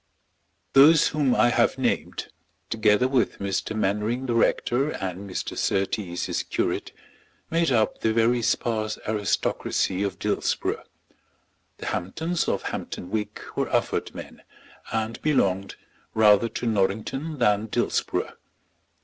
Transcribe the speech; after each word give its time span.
Those 0.73 1.09
whom 1.09 1.35
I 1.35 1.49
have 1.49 1.77
named, 1.77 2.29
together 2.71 3.07
with 3.07 3.37
Mr. 3.37 3.75
Mainwaring 3.75 4.25
the 4.25 4.33
rector, 4.33 4.89
and 4.89 5.29
Mr. 5.29 5.55
Surtees 5.55 6.25
his 6.25 6.41
curate, 6.41 6.91
made 7.51 7.71
up 7.71 7.99
the 7.99 8.11
very 8.11 8.41
sparse 8.41 8.97
aristocracy 9.07 10.01
of 10.01 10.17
Dillsborough. 10.17 10.85
The 11.77 11.85
Hamptons 11.85 12.47
of 12.47 12.63
Hampton 12.63 13.11
Wick 13.11 13.41
were 13.55 13.67
Ufford 13.69 14.15
men, 14.15 14.41
and 14.91 15.21
belonged 15.21 15.75
rather 16.15 16.49
to 16.49 16.65
Norrington 16.65 17.37
than 17.37 17.67
Dillsborough. 17.67 18.37